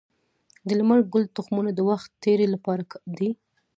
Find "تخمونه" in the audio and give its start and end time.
1.37-1.71